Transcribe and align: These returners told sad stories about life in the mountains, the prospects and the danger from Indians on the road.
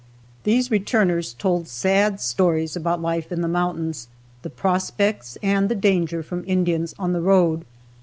These 0.45 0.71
returners 0.71 1.31
told 1.35 1.67
sad 1.67 2.19
stories 2.19 2.75
about 2.75 3.03
life 3.03 3.31
in 3.31 3.41
the 3.41 3.47
mountains, 3.47 4.07
the 4.41 4.49
prospects 4.49 5.37
and 5.43 5.69
the 5.69 5.75
danger 5.75 6.23
from 6.23 6.43
Indians 6.47 6.95
on 6.97 7.13
the 7.13 7.21
road. 7.21 7.65